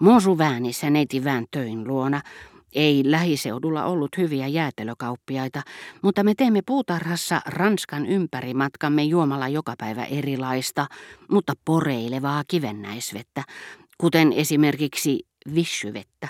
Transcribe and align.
Mosuväänissä 0.00 0.90
neiti 0.90 1.22
töin 1.50 1.88
luona 1.88 2.20
ei 2.74 3.02
lähiseudulla 3.06 3.84
ollut 3.84 4.16
hyviä 4.16 4.46
jäätelökauppiaita, 4.46 5.62
mutta 6.02 6.24
me 6.24 6.34
teemme 6.34 6.62
puutarhassa 6.66 7.40
Ranskan 7.46 8.06
ympärimatkamme 8.06 9.02
juomalla 9.02 9.48
joka 9.48 9.74
päivä 9.78 10.04
erilaista, 10.04 10.86
mutta 11.30 11.52
poreilevaa 11.64 12.42
kivennäisvettä, 12.48 13.44
kuten 13.98 14.32
esimerkiksi 14.32 15.26
vissyvettä, 15.54 16.28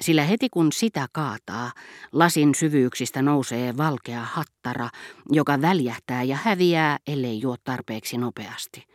sillä 0.00 0.24
heti 0.24 0.48
kun 0.48 0.72
sitä 0.72 1.06
kaataa, 1.12 1.72
lasin 2.12 2.54
syvyyksistä 2.54 3.22
nousee 3.22 3.76
valkea 3.76 4.20
hattara, 4.20 4.88
joka 5.30 5.60
väljähtää 5.60 6.22
ja 6.22 6.38
häviää, 6.42 6.98
ellei 7.06 7.40
juo 7.40 7.56
tarpeeksi 7.64 8.18
nopeasti. 8.18 8.89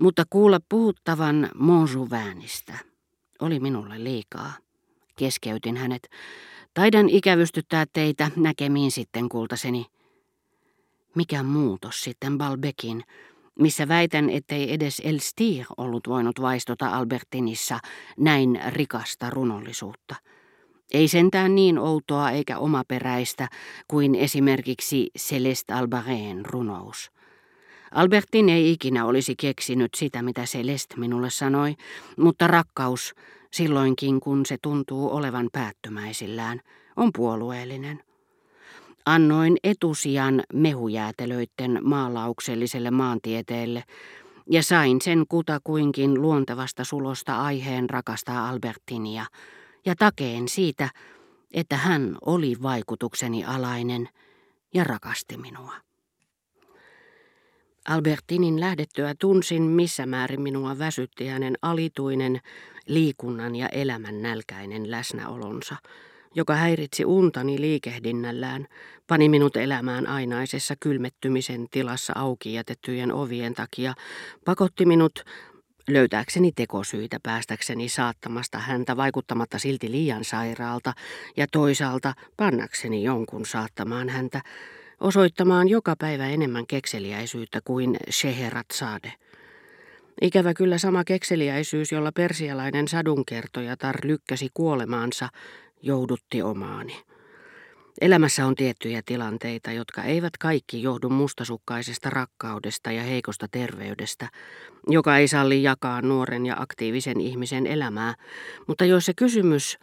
Mutta 0.00 0.24
kuulla 0.30 0.60
puhuttavan 0.68 1.50
Monsuväänistä 1.54 2.74
oli 3.40 3.60
minulle 3.60 4.04
liikaa. 4.04 4.52
Keskeytin 5.18 5.76
hänet. 5.76 6.08
Taidan 6.74 7.08
ikävystyttää 7.08 7.84
teitä 7.92 8.30
näkemiin 8.36 8.90
sitten, 8.90 9.28
kultaseni. 9.28 9.86
Mikä 11.14 11.42
muutos 11.42 12.04
sitten 12.04 12.38
Balbekin, 12.38 13.04
missä 13.58 13.88
väitän, 13.88 14.30
ettei 14.30 14.72
edes 14.72 15.02
Elstir 15.04 15.66
ollut 15.76 16.08
voinut 16.08 16.40
vaistota 16.40 16.88
Albertinissa 16.88 17.78
näin 18.18 18.60
rikasta 18.68 19.30
runollisuutta. 19.30 20.14
Ei 20.92 21.08
sentään 21.08 21.54
niin 21.54 21.78
outoa 21.78 22.30
eikä 22.30 22.58
omaperäistä 22.58 23.48
kuin 23.88 24.14
esimerkiksi 24.14 25.10
Celeste 25.18 25.72
Albareen 25.72 26.46
runous. 26.46 27.10
Albertin 27.94 28.48
ei 28.48 28.72
ikinä 28.72 29.04
olisi 29.04 29.34
keksinyt 29.36 29.94
sitä, 29.96 30.22
mitä 30.22 30.42
Celeste 30.42 30.96
minulle 30.96 31.30
sanoi, 31.30 31.74
mutta 32.16 32.46
rakkaus, 32.46 33.14
silloinkin 33.52 34.20
kun 34.20 34.46
se 34.46 34.56
tuntuu 34.62 35.16
olevan 35.16 35.48
päättömäisillään, 35.52 36.60
on 36.96 37.10
puolueellinen. 37.16 38.02
Annoin 39.06 39.56
etusijan 39.64 40.42
mehujäätelöitten 40.54 41.78
maalaukselliselle 41.82 42.90
maantieteelle 42.90 43.84
ja 44.50 44.62
sain 44.62 45.00
sen 45.00 45.24
kutakuinkin 45.28 46.22
luontevasta 46.22 46.84
sulosta 46.84 47.42
aiheen 47.42 47.90
rakastaa 47.90 48.48
Albertinia 48.48 49.26
ja 49.86 49.94
takeen 49.98 50.48
siitä, 50.48 50.88
että 51.54 51.76
hän 51.76 52.16
oli 52.26 52.56
vaikutukseni 52.62 53.44
alainen 53.44 54.08
ja 54.74 54.84
rakasti 54.84 55.36
minua. 55.36 55.87
Albertinin 57.88 58.60
lähdettyä 58.60 59.14
tunsin, 59.18 59.62
missä 59.62 60.06
määrin 60.06 60.40
minua 60.40 60.78
väsytti 60.78 61.26
hänen 61.26 61.58
alituinen, 61.62 62.40
liikunnan 62.86 63.56
ja 63.56 63.68
elämän 63.68 64.22
nälkäinen 64.22 64.90
läsnäolonsa, 64.90 65.76
joka 66.34 66.54
häiritsi 66.54 67.04
untani 67.04 67.60
liikehdinnällään, 67.60 68.66
pani 69.06 69.28
minut 69.28 69.56
elämään 69.56 70.06
ainaisessa 70.06 70.74
kylmettymisen 70.80 71.66
tilassa 71.70 72.12
auki 72.16 72.52
jätettyjen 72.52 73.12
ovien 73.12 73.54
takia, 73.54 73.94
pakotti 74.44 74.86
minut 74.86 75.24
löytääkseni 75.88 76.52
tekosyitä 76.52 77.20
päästäkseni 77.22 77.88
saattamasta 77.88 78.58
häntä 78.58 78.96
vaikuttamatta 78.96 79.58
silti 79.58 79.90
liian 79.90 80.24
sairaalta 80.24 80.92
ja 81.36 81.46
toisaalta 81.52 82.14
pannakseni 82.36 83.02
jonkun 83.02 83.46
saattamaan 83.46 84.08
häntä, 84.08 84.40
osoittamaan 85.00 85.68
joka 85.68 85.94
päivä 85.98 86.28
enemmän 86.28 86.66
kekseliäisyyttä 86.66 87.60
kuin 87.64 87.96
Scheherazade. 88.10 89.12
Ikävä 90.22 90.54
kyllä 90.54 90.78
sama 90.78 91.04
kekseliäisyys, 91.04 91.92
jolla 91.92 92.12
persialainen 92.12 92.88
sadunkertojatar 92.88 93.96
lykkäsi 94.04 94.48
kuolemaansa, 94.54 95.28
joudutti 95.82 96.42
omaani. 96.42 96.96
Elämässä 98.00 98.46
on 98.46 98.54
tiettyjä 98.54 99.02
tilanteita, 99.06 99.72
jotka 99.72 100.02
eivät 100.02 100.36
kaikki 100.36 100.82
johdu 100.82 101.08
mustasukkaisesta 101.08 102.10
rakkaudesta 102.10 102.92
ja 102.92 103.02
heikosta 103.02 103.48
terveydestä, 103.50 104.28
joka 104.88 105.16
ei 105.16 105.28
salli 105.28 105.62
jakaa 105.62 106.02
nuoren 106.02 106.46
ja 106.46 106.56
aktiivisen 106.58 107.20
ihmisen 107.20 107.66
elämää, 107.66 108.14
mutta 108.66 108.84
joissa 108.84 109.12
kysymys 109.16 109.78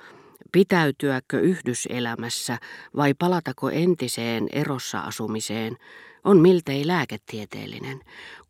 pitäytyäkö 0.52 1.40
yhdyselämässä 1.40 2.58
vai 2.96 3.14
palatako 3.14 3.70
entiseen 3.70 4.48
erossa 4.52 5.00
asumiseen 5.00 5.78
on 6.24 6.38
miltei 6.38 6.88
lääketieteellinen. 6.88 8.02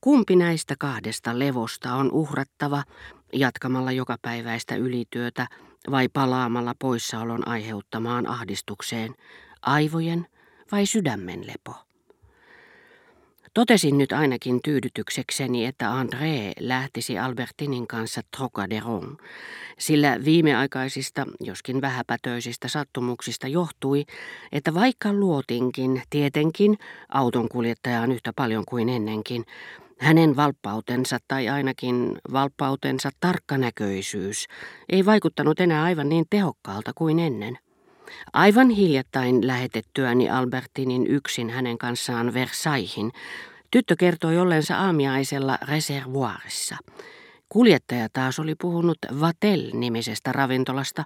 Kumpi 0.01 0.35
näistä 0.35 0.75
kahdesta 0.79 1.39
levosta 1.39 1.93
on 1.93 2.11
uhrattava 2.11 2.83
jatkamalla 3.33 3.91
jokapäiväistä 3.91 4.75
ylityötä 4.75 5.47
vai 5.91 6.07
palaamalla 6.09 6.75
poissaolon 6.79 7.47
aiheuttamaan 7.47 8.27
ahdistukseen, 8.27 9.15
aivojen 9.61 10.27
vai 10.71 10.85
sydämen 10.85 11.47
lepo? 11.47 11.75
Totesin 13.55 13.97
nyt 13.97 14.11
ainakin 14.11 14.59
tyydytyksekseni, 14.63 15.65
että 15.65 15.85
André 15.85 16.53
lähtisi 16.59 17.19
Albertinin 17.19 17.87
kanssa 17.87 18.21
Trocaderon, 18.37 19.17
sillä 19.79 20.17
viimeaikaisista, 20.25 21.25
joskin 21.39 21.81
vähäpätöisistä 21.81 22.67
sattumuksista 22.67 23.47
johtui, 23.47 24.05
että 24.51 24.73
vaikka 24.73 25.13
luotinkin 25.13 26.01
tietenkin 26.09 26.77
autonkuljettajaan 27.09 28.11
yhtä 28.11 28.33
paljon 28.35 28.63
kuin 28.67 28.89
ennenkin, 28.89 29.45
hänen 29.99 30.35
valppautensa 30.35 31.17
tai 31.27 31.49
ainakin 31.49 32.17
valppautensa 32.31 33.09
tarkkanäköisyys 33.19 34.47
ei 34.89 35.05
vaikuttanut 35.05 35.59
enää 35.59 35.83
aivan 35.83 36.09
niin 36.09 36.25
tehokkaalta 36.29 36.91
kuin 36.95 37.19
ennen. 37.19 37.64
Aivan 38.33 38.69
hiljattain 38.69 39.47
lähetettyäni 39.47 40.29
Albertinin 40.29 41.07
yksin 41.07 41.49
hänen 41.49 41.77
kanssaan 41.77 42.33
Versaillesin, 42.33 43.11
tyttö 43.71 43.95
kertoi 43.99 44.37
ollensa 44.37 44.77
aamiaisella 44.77 45.57
reservoirissa. 45.67 46.77
Kuljettaja 47.49 48.07
taas 48.13 48.39
oli 48.39 48.55
puhunut 48.61 48.97
Vatel-nimisestä 49.19 50.31
ravintolasta, 50.31 51.03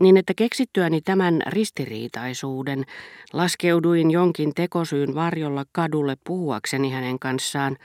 niin 0.00 0.16
että 0.16 0.32
keksittyäni 0.36 1.00
tämän 1.00 1.42
ristiriitaisuuden 1.46 2.84
laskeuduin 3.32 4.10
jonkin 4.10 4.54
tekosyyn 4.54 5.14
varjolla 5.14 5.64
kadulle 5.72 6.16
puhuakseni 6.26 6.90
hänen 6.90 7.18
kanssaan. 7.18 7.76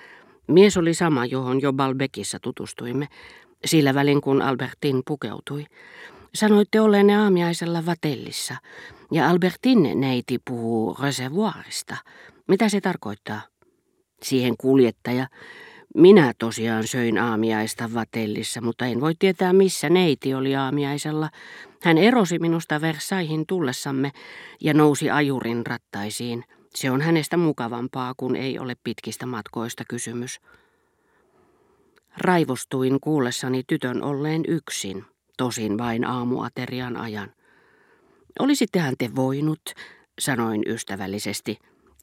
Mies 0.48 0.78
oli 0.78 0.94
sama, 0.94 1.26
johon 1.26 1.62
jo 1.62 1.74
Balbekissa 1.74 2.40
tutustuimme, 2.42 3.08
sillä 3.66 3.94
välin 3.94 4.22
kun 4.22 4.42
Albertin 4.42 5.02
pukeutui. 5.08 5.66
Sanoitte 6.36 6.82
olleenne 6.82 7.16
aamiaisella 7.16 7.86
Vatellissa, 7.86 8.56
ja 9.12 9.30
Albertin 9.30 10.02
neiti 10.02 10.40
puhuu 10.48 10.98
reservoirista. 11.02 11.96
Mitä 12.48 12.70
se 12.70 12.82
tarkoittaa? 12.82 13.42
Siihen 14.24 14.58
kuljettaja. 14.58 15.28
Minä 15.96 16.34
tosiaan 16.38 16.88
söin 16.88 17.18
aamiaista 17.18 17.94
Vatellissa, 17.94 18.62
mutta 18.62 18.86
en 18.86 19.02
voi 19.02 19.14
tietää 19.20 19.54
missä 19.54 19.90
neiti 19.90 20.34
oli 20.34 20.56
aamiaisella. 20.56 21.30
Hän 21.82 21.98
erosi 21.98 22.40
minusta 22.40 22.82
Versaihin 22.82 23.46
tullessamme 23.48 24.12
ja 24.62 24.74
nousi 24.74 25.10
ajurin 25.10 25.66
rattaisiin. 25.66 26.44
Se 26.76 26.92
on 26.92 27.02
hänestä 27.02 27.38
mukavampaa, 27.38 28.14
kun 28.18 28.36
ei 28.36 28.60
ole 28.60 28.76
pitkistä 28.84 29.26
matkoista 29.26 29.84
kysymys. 29.88 30.40
Raivostuin 32.18 33.00
kuullessani 33.00 33.64
tytön 33.68 34.04
olleen 34.04 34.44
yksin 34.48 35.06
tosin 35.40 35.78
vain 35.78 36.06
aamuaterian 36.06 36.98
ajan. 36.98 37.32
Olisittehan 38.40 38.96
te 38.98 39.10
voinut, 39.16 39.62
sanoin 40.20 40.64
ystävällisesti. 40.68 41.60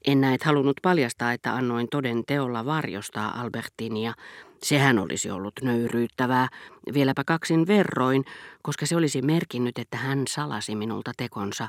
En 0.06 0.20
näet 0.20 0.42
halunnut 0.42 0.76
paljastaa, 0.82 1.32
että 1.32 1.54
annoin 1.54 1.88
toden 1.90 2.22
teolla 2.26 2.64
varjostaa 2.64 3.40
Albertinia. 3.40 4.14
Sehän 4.62 4.98
olisi 4.98 5.30
ollut 5.30 5.52
nöyryyttävää, 5.62 6.48
vieläpä 6.94 7.24
kaksin 7.26 7.66
verroin, 7.66 8.24
koska 8.62 8.86
se 8.86 8.96
olisi 8.96 9.22
merkinnyt, 9.22 9.78
että 9.78 9.96
hän 9.96 10.22
salasi 10.28 10.74
minulta 10.74 11.12
tekonsa. 11.16 11.68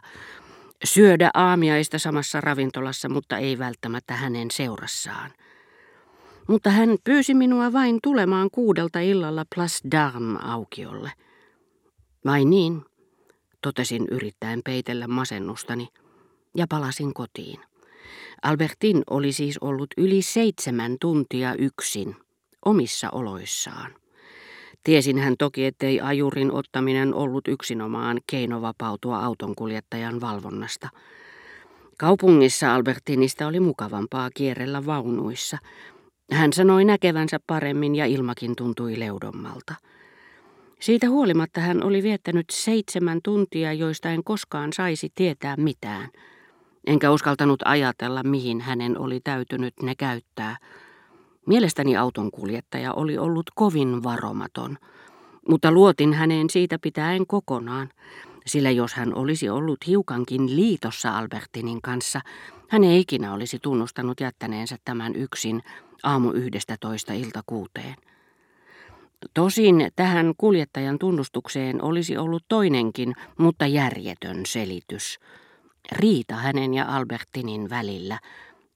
Syödä 0.84 1.30
aamiaista 1.34 2.00
samassa 2.00 2.42
ravintolassa, 2.42 3.10
mutta 3.10 3.38
ei 3.38 3.60
välttämättä 3.60 4.14
hänen 4.14 4.52
seurassaan. 4.52 5.32
Mutta 6.48 6.70
hän 6.70 6.98
pyysi 7.04 7.34
minua 7.34 7.74
vain 7.74 8.00
tulemaan 8.04 8.50
kuudelta 8.52 9.00
illalla 9.00 9.46
Place 9.56 9.88
d'Armes 9.96 10.46
aukiolle. 10.50 11.12
Vai 12.28 12.46
niin, 12.46 12.86
totesin 13.62 14.08
yrittäen 14.12 14.62
peitellä 14.66 15.08
masennustani, 15.08 15.88
ja 16.56 16.66
palasin 16.70 17.14
kotiin. 17.14 17.60
Albertin 18.44 19.04
oli 19.10 19.32
siis 19.32 19.58
ollut 19.58 19.88
yli 19.98 20.22
seitsemän 20.22 20.98
tuntia 21.02 21.56
yksin, 21.56 22.16
omissa 22.66 23.10
oloissaan. 23.12 23.96
Tiesin 24.84 25.18
hän 25.18 25.36
toki, 25.40 25.66
ettei 25.66 26.02
ajurin 26.02 26.52
ottaminen 26.52 27.14
ollut 27.14 27.48
yksinomaan 27.48 28.20
keino 28.32 28.62
vapautua 28.62 29.20
autonkuljettajan 29.26 30.22
valvonnasta. 30.22 30.90
Kaupungissa 31.98 32.76
Albertinista 32.76 33.48
oli 33.48 33.60
mukavampaa 33.60 34.30
kierrellä 34.34 34.86
vaunuissa. 34.86 35.58
Hän 36.32 36.54
sanoi 36.54 36.86
näkevänsä 36.86 37.40
paremmin 37.48 37.96
ja 37.96 38.06
ilmakin 38.06 38.56
tuntui 38.56 39.00
leudommalta. 39.00 39.76
Siitä 40.80 41.10
huolimatta 41.10 41.62
hän 41.62 41.84
oli 41.84 42.04
viettänyt 42.04 42.46
seitsemän 42.52 43.20
tuntia, 43.24 43.74
joista 43.74 44.10
en 44.10 44.24
koskaan 44.24 44.74
saisi 44.74 45.12
tietää 45.16 45.56
mitään. 45.58 46.10
Enkä 46.88 47.12
uskaltanut 47.12 47.60
ajatella, 47.66 48.24
mihin 48.24 48.62
hänen 48.62 49.00
oli 49.00 49.20
täytynyt 49.24 49.74
ne 49.82 49.96
käyttää. 49.96 50.58
Mielestäni 51.46 51.98
auton 51.98 52.32
kuljettaja 52.32 52.94
oli 52.94 53.18
ollut 53.18 53.46
kovin 53.56 54.04
varomaton, 54.04 54.78
mutta 55.50 55.72
luotin 55.72 56.14
häneen 56.14 56.50
siitä 56.50 56.80
pitäen 56.82 57.28
kokonaan, 57.28 57.90
sillä 58.46 58.72
jos 58.72 58.94
hän 58.94 59.16
olisi 59.16 59.50
ollut 59.50 59.88
hiukankin 59.88 60.56
liitossa 60.56 61.18
Albertinin 61.18 61.82
kanssa, 61.82 62.22
hän 62.70 62.84
ei 62.84 63.00
ikinä 63.00 63.34
olisi 63.34 63.60
tunnustanut 63.62 64.20
jättäneensä 64.20 64.78
tämän 64.86 65.16
yksin 65.16 65.64
aamu 66.04 66.32
yhdestä 66.32 66.76
toista 66.80 67.14
ilta 67.14 67.42
kuuteen. 67.46 67.96
Tosin 69.34 69.92
tähän 69.96 70.34
kuljettajan 70.38 71.00
tunnustukseen 71.00 71.84
olisi 71.84 72.18
ollut 72.18 72.44
toinenkin, 72.48 73.14
mutta 73.38 73.68
järjetön 73.68 74.46
selitys. 74.46 75.20
Riita 75.92 76.36
hänen 76.36 76.74
ja 76.74 76.86
Albertinin 76.96 77.70
välillä 77.70 78.20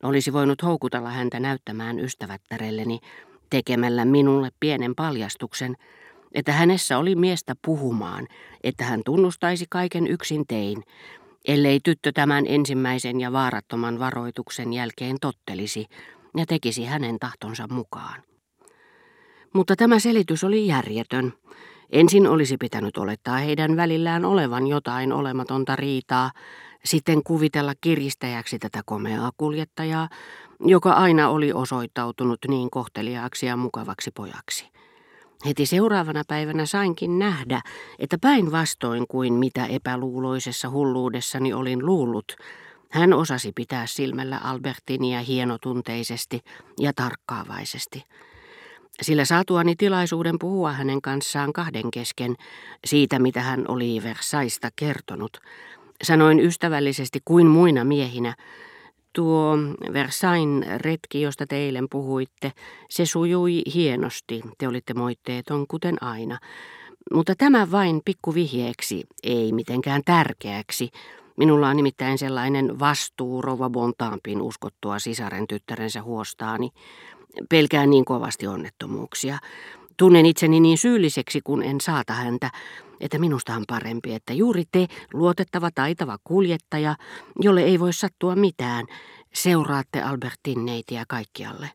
olisi 0.04 0.34
voinut 0.34 0.64
houkutella 0.64 1.10
häntä 1.10 1.40
näyttämään 1.40 2.00
ystävättärelleni 2.00 3.00
tekemällä 3.50 4.06
minulle 4.06 4.50
pienen 4.60 4.96
paljastuksen, 4.96 5.76
että 6.34 6.52
hänessä 6.52 6.98
oli 6.98 7.16
miestä 7.16 7.56
puhumaan, 7.66 8.28
että 8.64 8.84
hän 8.84 9.02
tunnustaisi 9.06 9.66
kaiken 9.70 10.08
yksin 10.08 10.48
tein, 10.48 10.84
ellei 11.48 11.80
tyttö 11.84 12.12
tämän 12.12 12.46
ensimmäisen 12.48 13.22
ja 13.22 13.32
vaarattoman 13.32 14.00
varoituksen 14.00 14.74
jälkeen 14.74 15.18
tottelisi 15.22 15.86
ja 16.38 16.46
tekisi 16.46 16.86
hänen 16.86 17.20
tahtonsa 17.20 17.68
mukaan. 17.68 18.31
Mutta 19.54 19.76
tämä 19.76 20.00
selitys 20.00 20.44
oli 20.44 20.68
järjetön. 20.68 21.34
Ensin 21.92 22.28
olisi 22.28 22.58
pitänyt 22.58 22.98
olettaa 22.98 23.38
heidän 23.38 23.76
välillään 23.76 24.26
olevan 24.26 24.68
jotain 24.68 25.14
olematonta 25.14 25.76
riitaa, 25.76 26.32
sitten 26.86 27.24
kuvitella 27.24 27.74
kiristäjäksi 27.82 28.60
tätä 28.60 28.82
komeaa 28.86 29.32
kuljettajaa, 29.38 30.10
joka 30.60 30.92
aina 30.92 31.30
oli 31.30 31.54
osoittautunut 31.54 32.40
niin 32.48 32.70
kohteliaaksi 32.70 33.46
ja 33.46 33.58
mukavaksi 33.58 34.12
pojaksi. 34.12 34.70
Heti 35.46 35.66
seuraavana 35.66 36.24
päivänä 36.28 36.66
sainkin 36.66 37.20
nähdä, 37.20 37.62
että 38.00 38.18
päinvastoin 38.22 39.06
kuin 39.08 39.34
mitä 39.34 39.66
epäluuloisessa 39.66 40.70
hulluudessani 40.70 41.54
olin 41.54 41.86
luullut, 41.86 42.36
hän 42.92 43.14
osasi 43.14 43.52
pitää 43.56 43.86
silmällä 43.86 44.38
Albertinia 44.38 45.22
hienotunteisesti 45.22 46.40
ja 46.80 46.94
tarkkaavaisesti 46.94 48.04
sillä 49.02 49.26
saatuani 49.26 49.76
tilaisuuden 49.76 50.40
puhua 50.40 50.72
hänen 50.72 51.02
kanssaan 51.02 51.54
kahden 51.54 51.92
kesken 51.92 52.36
siitä, 52.86 53.20
mitä 53.20 53.42
hän 53.42 53.66
oli 53.68 54.04
Versaista 54.04 54.70
kertonut, 54.76 55.38
sanoin 56.04 56.40
ystävällisesti 56.40 57.20
kuin 57.26 57.48
muina 57.48 57.84
miehinä, 57.84 58.36
tuo 59.14 59.58
Versain 59.94 60.66
retki, 60.78 61.22
josta 61.22 61.48
teilen 61.48 61.88
puhuitte, 61.92 62.52
se 62.90 63.06
sujui 63.06 63.62
hienosti, 63.74 64.42
te 64.58 64.68
olitte 64.68 64.94
moitteeton 64.94 65.66
kuten 65.68 66.04
aina, 66.04 66.38
mutta 67.14 67.34
tämä 67.38 67.72
vain 67.72 68.02
pikkuvihjeeksi, 68.06 69.04
ei 69.24 69.52
mitenkään 69.52 70.02
tärkeäksi, 70.06 70.90
Minulla 71.38 71.70
on 71.70 71.78
nimittäin 71.78 72.18
sellainen 72.18 72.80
vastuu 72.80 73.42
Rova 73.42 73.70
Bontampin 73.70 74.42
uskottua 74.42 75.00
sisaren 75.00 75.48
tyttärensä 75.48 76.02
huostaani, 76.02 76.70
Pelkään 77.50 77.90
niin 77.90 78.06
kovasti 78.06 78.48
onnettomuuksia. 78.48 79.38
Tunnen 79.98 80.26
itseni 80.26 80.60
niin 80.60 80.78
syylliseksi, 80.78 81.42
kun 81.44 81.64
en 81.64 81.82
saata 81.82 82.14
häntä, 82.14 82.50
että 83.00 83.20
minusta 83.20 83.54
on 83.54 83.64
parempi, 83.68 84.14
että 84.14 84.34
juuri 84.34 84.64
te, 84.72 84.88
luotettava 85.14 85.70
taitava 85.76 86.18
kuljettaja, 86.24 86.96
jolle 87.40 87.62
ei 87.62 87.80
voi 87.80 87.94
sattua 87.94 88.36
mitään, 88.36 88.86
seuraatte 89.34 90.02
Albertin 90.02 90.66
neitiä 90.66 91.04
kaikkialle. 91.08 91.70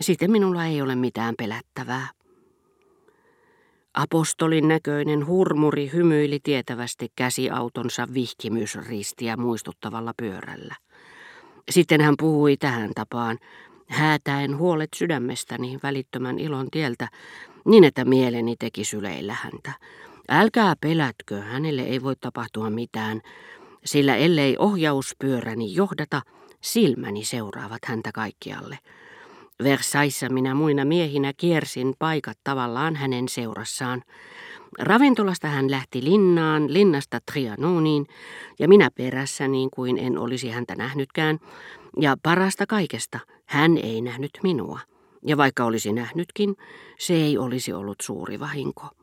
Sitten 0.00 0.30
minulla 0.30 0.64
ei 0.64 0.82
ole 0.82 0.94
mitään 0.94 1.34
pelättävää. 1.38 2.08
Apostolin 3.94 4.68
näköinen 4.68 5.26
hurmuri 5.26 5.90
hymyili 5.92 6.40
tietävästi 6.42 7.12
käsiautonsa 7.16 8.06
vihkimysristiä 8.14 9.36
muistuttavalla 9.36 10.12
pyörällä. 10.16 10.74
Sitten 11.70 12.00
hän 12.00 12.14
puhui 12.18 12.56
tähän 12.56 12.90
tapaan, 12.94 13.38
häätäen 13.88 14.58
huolet 14.58 14.90
sydämestäni 14.96 15.78
välittömän 15.82 16.38
ilon 16.38 16.70
tieltä, 16.70 17.08
niin 17.64 17.84
että 17.84 18.04
mieleni 18.04 18.56
teki 18.58 18.84
syleillä 18.84 19.36
häntä. 19.42 19.72
Älkää 20.28 20.74
pelätkö, 20.80 21.40
hänelle 21.40 21.82
ei 21.82 22.02
voi 22.02 22.16
tapahtua 22.20 22.70
mitään, 22.70 23.20
sillä 23.84 24.16
ellei 24.16 24.56
ohjauspyöräni 24.58 25.74
johdata, 25.74 26.22
silmäni 26.60 27.24
seuraavat 27.24 27.84
häntä 27.84 28.12
kaikkialle. 28.12 28.78
Versaissa 29.62 30.28
minä 30.28 30.54
muina 30.54 30.84
miehinä 30.84 31.32
kiersin 31.36 31.94
paikat 31.98 32.38
tavallaan 32.44 32.96
hänen 32.96 33.28
seurassaan. 33.28 34.02
Ravintolasta 34.78 35.48
hän 35.48 35.70
lähti 35.70 36.04
linnaan, 36.04 36.72
linnasta 36.72 37.18
Trianoniin, 37.32 38.06
ja 38.58 38.68
minä 38.68 38.90
perässä 38.94 39.48
niin 39.48 39.70
kuin 39.70 39.98
en 39.98 40.18
olisi 40.18 40.48
häntä 40.48 40.74
nähnytkään, 40.74 41.38
ja 42.00 42.16
parasta 42.22 42.66
kaikesta, 42.66 43.18
hän 43.46 43.78
ei 43.78 44.00
nähnyt 44.00 44.30
minua. 44.42 44.80
Ja 45.22 45.36
vaikka 45.36 45.64
olisi 45.64 45.92
nähnytkin, 45.92 46.56
se 46.98 47.14
ei 47.14 47.38
olisi 47.38 47.72
ollut 47.72 47.96
suuri 48.02 48.40
vahinko. 48.40 48.86